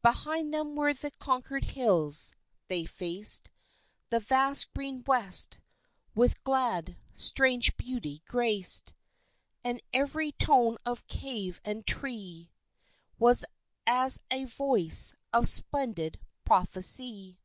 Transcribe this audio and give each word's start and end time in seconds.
Behind 0.00 0.54
them 0.54 0.74
were 0.74 0.94
the 0.94 1.10
conquered 1.10 1.64
hills 1.64 2.32
they 2.68 2.86
faced 2.86 3.50
The 4.08 4.20
vast 4.20 4.72
green 4.72 5.04
West, 5.06 5.60
with 6.14 6.42
glad, 6.44 6.96
strange 7.14 7.76
beauty 7.76 8.22
graced; 8.24 8.94
And 9.62 9.82
every 9.92 10.32
tone 10.32 10.78
of 10.86 11.04
every 11.10 11.14
cave 11.20 11.60
and 11.62 11.84
tree 11.86 12.50
Was 13.18 13.44
as 13.86 14.22
a 14.30 14.46
voice 14.46 15.14
of 15.30 15.46
splendid 15.46 16.20
prophecy. 16.46 17.38